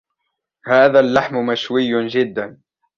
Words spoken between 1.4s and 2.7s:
مشوي جيدا.